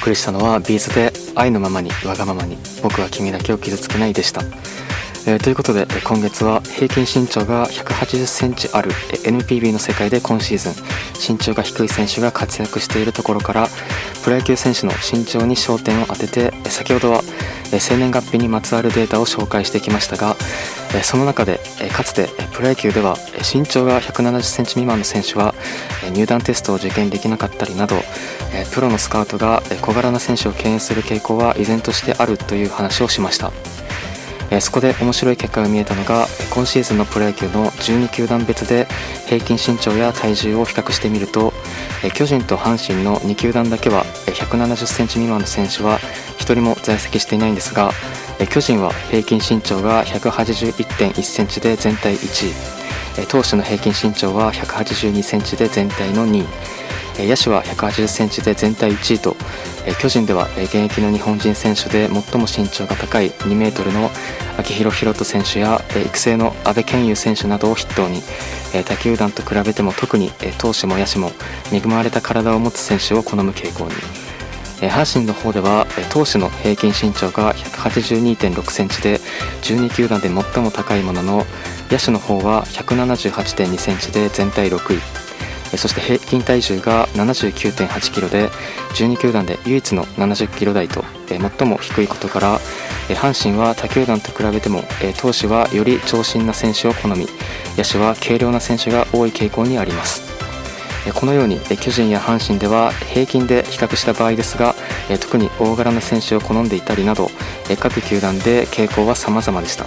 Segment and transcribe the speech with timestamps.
[0.00, 4.42] 送りしたのはビーズで愛のままにわがままに僕は君だけを傷つけないでした。
[5.26, 10.72] えー、ということで今月は平均身長が180センチある NPB の世界で今シーズン
[11.34, 13.66] 身長が低い選手が活躍しているところから
[14.24, 17.20] プロ野球選手の身長に焦点を当てて先ほどは
[17.78, 20.36] 生年月日にまつわるデータを紹介してきましたが
[21.02, 21.60] その中で
[21.92, 23.16] かつてプロ野球では
[23.52, 25.54] 身長が170センチ未満の選手は
[26.12, 27.96] 入団テストを受験できなかったりなど
[28.72, 33.52] プロのスカウトが小柄な選手を敬遠する傾向は依然としてあるという話をしました。
[34.60, 38.88] そこで面白い結果が見えたのが今シーズンのプロ野球の12球団別で
[39.26, 41.52] 平均身長や体重を比較してみると
[42.14, 46.00] 巨人と阪神の2球団だけは170センチ未満の選手は
[46.38, 47.92] 1人も在籍していないんですが
[48.48, 52.48] 巨人は平均身長が181.1センチで全体1
[53.22, 53.26] 位。
[53.26, 56.46] 投手の平均身長は182センチで全体の2位。
[57.28, 59.36] 野手は180センチで全体1位と。
[60.00, 64.10] 巨人では現役の日本人選手で最も身長が高い2メートルの
[64.58, 68.22] 秋広博人選手や育成の阿部健優選手などを筆頭に。
[68.84, 71.32] 他球団と比べても特に投手も野手も
[71.72, 74.19] 恵まれた体を持つ選手を好む傾向に。
[74.88, 79.18] 阪神の方では投手の平均身長が182.6センチで
[79.62, 81.46] 12球団で最も高いものの
[81.90, 85.20] 野手の方は178.2センチで全体6位。
[85.76, 88.48] そして平均体重が79.8キロで
[88.94, 92.58] 12球団で唯一の70キロ台と最も低いことから
[93.08, 94.82] 阪神は他球団と比べても
[95.20, 97.26] 投手はより長身な選手を好み
[97.76, 100.29] 野手は軽量な選手が多い傾向にあります。
[101.14, 104.74] このように巨人や阪神では平均で比較した場合ですが
[105.20, 107.30] 特に大柄な選手を好んでいたりなど
[107.78, 109.86] 各球団で傾向は様々でした。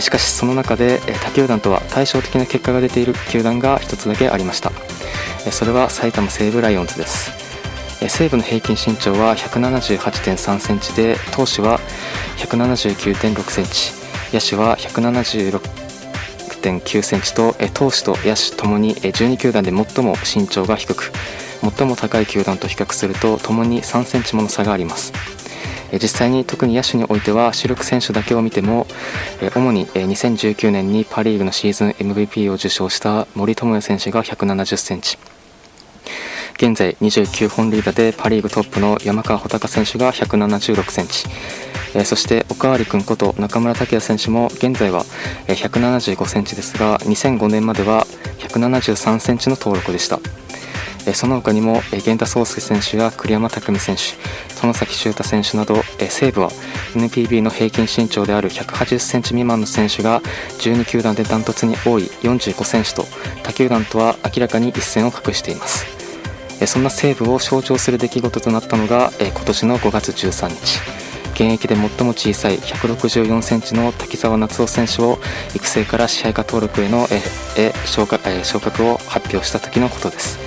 [0.00, 4.72] しかしその中で他球団とは対照的な結果が出ている球団が1つだけありました。
[5.52, 7.30] それは埼玉西武ライオンズです。
[8.08, 11.78] 西武の平均身長は178.3センチで投手は
[12.38, 13.92] 179.6センチ。
[14.32, 15.83] 野手は176
[16.64, 21.12] 176.9センチと投手と野手ともに12球団で最も身長が低く
[21.76, 25.12] 最も高い球団と比較するとともに3センチもの差があります。
[25.92, 28.88] 実際に特に野手においては主力選手だけを見ても
[29.54, 35.18] 主に2019年にパ・リーグのシーズン MVP を受賞した森友哉選手が170センチ。
[36.56, 41.26] 現在29本塁打でパ・リーグトップの山川穂高選手が176センチ。
[42.04, 45.04] そしておかわり君こと中村拓也選手も現在は
[45.46, 48.06] 175センチですが2005年までは
[48.38, 50.18] 173センチの登録でした。
[51.12, 54.02] その他にも源田壮亮選手や栗山巧選手
[54.54, 56.50] 外崎修太選手など西武は
[56.94, 60.22] NPB の平均身長である180センチ未満の選手が
[60.60, 63.04] 12球団でダントツに多い45選手と
[63.42, 65.86] 他球団とは明らかに一線を画しています
[66.66, 70.93] そんな西武を象徴する出来事となったのが今年の5月13日
[71.34, 75.18] 現役で最も小さい164センチの滝沢夏夫選手を
[75.54, 77.06] 育成から支配下登録への
[77.56, 80.38] え昇格を発表した時のことです。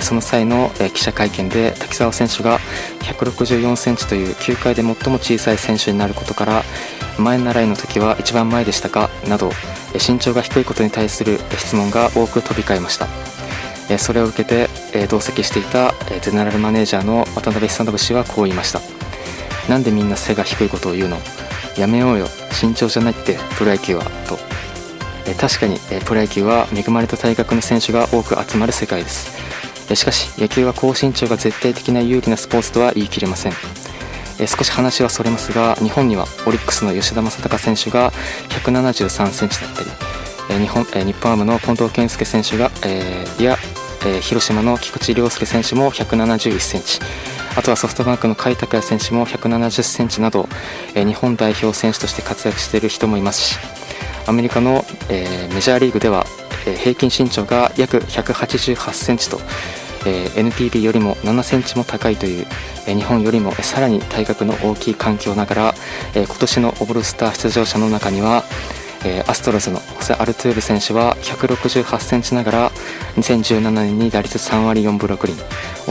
[0.00, 2.60] その際の記者会見で滝沢選手が
[3.00, 6.62] 164センチという球界で最も小さい選手になることから
[7.18, 9.10] 前習いの時は一番前でしたか？
[9.28, 9.50] など
[9.94, 13.08] 身長が低いことに対する質問が多く飛び交いました。
[13.98, 14.68] それを受けて
[15.08, 18.99] 同席していたゼネラルマネージャーの渡辺久信氏はこう言いました。
[19.70, 21.16] なんでみんな背が低いことを言うの？
[21.78, 22.26] やめようよ。
[22.60, 24.04] 身長じゃないってプロ野球は。
[24.28, 24.36] と。
[25.40, 29.38] 確かにプロ野球は恵まれた体格の選手が多く集まる世界です。
[29.94, 33.52] しかし野球は高身長が絶対的な有利なスポーツとは言い切れません。
[34.48, 38.10] 少し話はそれますが日本にはオリックスの吉田正尚選手が
[38.48, 39.90] 173センチだったり
[40.58, 43.56] 日本日本ハムの近藤健介選手が、えー、や、
[44.04, 46.98] え、広島の菊池涼介選手も171センチ。
[47.56, 50.48] あとはソフトバンクの甲斐拓也選手も170センチなど、
[50.94, 53.58] え、日本代表選手として活躍している人もいますし
[54.26, 56.26] アメリカの、え、メジャーリーグでは、
[56.66, 59.40] え、平均身長が約188センチと
[60.06, 62.46] え、NPB よりも7センチも高いという、
[62.86, 65.74] え、日本よりもさらに体格の大きい環境ながら、
[66.14, 68.44] え、今年のオールスター出場者の中には、
[69.04, 72.70] え、アストロズのホセ・アルトゥール選手は168センチながら
[73.16, 75.36] 2017年に打率3割4分6厘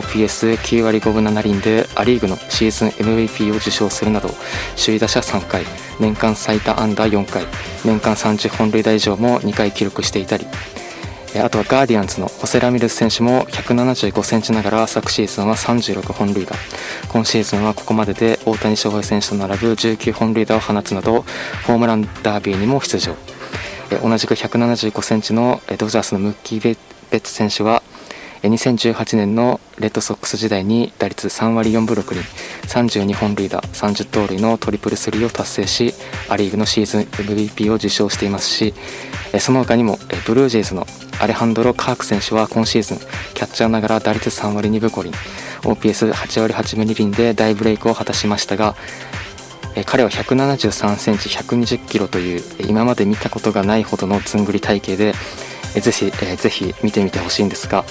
[0.00, 4.30] OPS9 割5分7厘でア・リーグのシーズン MVP を受賞するなど
[4.82, 5.64] 首位打者3回
[6.00, 7.44] 年間最多安打4回
[7.84, 10.46] 年間30本塁打以上も2回記録していたり
[11.40, 16.54] あとはガーディアンズのホセ・ラミレス選手も175センチながら昨シーズンは36本塁打。
[17.08, 21.24] 今シーズンはここまでで大谷翔平選手と並ぶ19本塁打を放つなど
[21.66, 23.16] ホームランダービーにも出場。
[24.02, 26.72] 同じく175センチのドジャースのムッキー・ベ
[27.10, 27.82] ッツ選手は
[28.42, 32.22] 2018年のレッドソックス時代に打率3割4分6厘
[32.68, 35.94] 32本塁打30盗塁のトリプルスリーを達成し
[36.28, 38.74] ア・リーグのシーズン MVP を受賞していますし
[39.38, 40.86] その他にもブルージェイズの
[41.20, 42.98] アレハンドロ・カーク選手は今シーズン
[43.34, 45.12] キャッチャーながら打率3割2分5厘
[45.62, 48.74] OPS8 割8分2厘で大ブレイクを果たしましたが
[49.86, 55.14] 彼は173センチ120キロという今まで見たことがないほどのずんぐり体型で
[55.80, 57.84] ぜひぜひ見てみてほしいんですが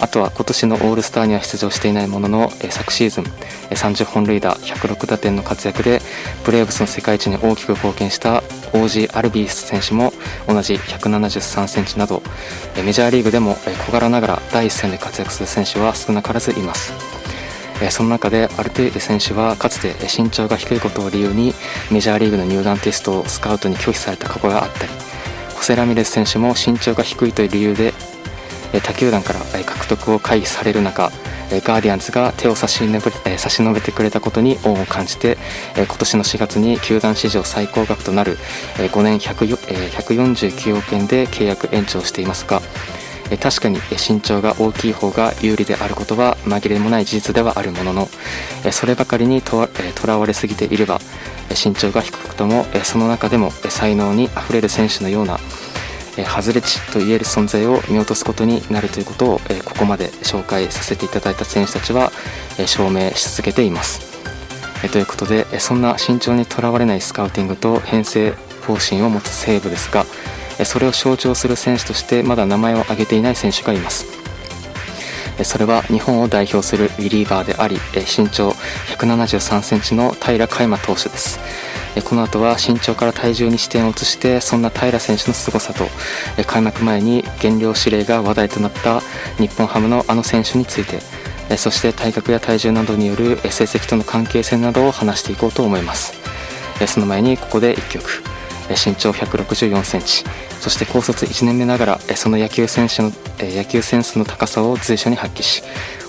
[0.00, 3.24] あとは今年のオールスターには出場していないもののえ昨シーズン
[3.70, 6.00] え30本塁打106打点の活躍で
[6.44, 10.12] ブレーブスの世界一に大きく貢献したオージー・アルビース選手も
[10.46, 12.22] 同じ173センチなど
[12.76, 13.56] えメジャーリーグでも
[13.86, 16.92] 小柄ながら第一線で活躍する選手は少なからずいます。
[17.90, 21.54] その中でアルテーレ選手はかつて身長が低いことを理由に
[21.90, 24.92] メジャーリーグの入団テストをスカウトに拒否された過去があったり
[25.64, 27.94] セ・ラミレス選手も身長が低いという理由で
[28.82, 31.10] 他球団から獲得を回避される中
[31.50, 35.38] ガーディアンズが手を差し伸べ差し伸べてくれたことに恩を感じて
[35.74, 38.36] 今年の4月に球団史上最高額となる
[38.76, 42.60] 5年149億円で契約延長していますが
[43.40, 48.08] 確かに身長が大きい方が有利であることは紛れもない事実ではあるものの
[48.70, 49.66] そればかりにと
[50.06, 51.00] らわれすぎていれば
[51.50, 55.38] 身長が低くともその中でも才能にあふれる選手のような
[56.16, 62.12] 外れ値といえる存在を見落とすことになるということをここまで紹介させていただいた選手たちは
[62.66, 64.14] 証明し続けています。
[64.88, 68.32] ということでそんな慎重にとらわれないスカウティングと編成
[68.66, 70.04] 方針を持つ西武ですが
[70.64, 74.06] それを象徴する選手としてまだ名前を挙げていない選手がいます
[75.42, 78.53] それは日本を代表するリリーバーであり身長
[78.96, 81.38] 173センチの平海馬投手です。
[82.04, 85.86] この後は身長から体重に視点を移してそんな平選手の凄さと
[86.46, 89.00] 開幕前に減量指令が話題となった
[89.38, 96.14] 日本ハムのあの選手についてそして体格や体重などによる成績との関係性などを話していこうと思います。
[96.88, 98.22] その前にここで1曲。
[98.70, 100.24] 身長164センチ。
[100.58, 105.62] そして高卒1年目ながらその野球選手の野球センスの高さを随所に発揮し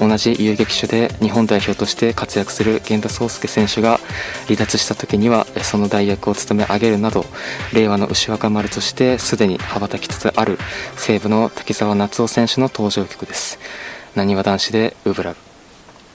[0.00, 3.98] 同じ遊撃手で日本代表として活躍する源田壮亮選手が
[4.46, 7.24] 離脱した時にはその代役を務め上げるなど
[7.72, 10.58] 令和の牛若丸としてすでに羽ばたきつつある
[10.96, 13.58] 西武の滝沢夏夫選手の登場曲です。
[14.14, 15.47] なにわ男子でウブラブ